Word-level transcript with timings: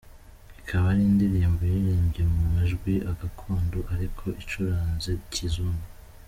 Ikaba 0.61 0.85
ari 0.91 1.03
indirimbo 1.09 1.59
iririmbye 1.69 2.21
mu 2.33 2.43
majwi 2.53 2.93
gakondo, 3.19 3.79
ariko 3.93 4.23
icuranze 4.41 5.11
kizungu”. 5.33 5.85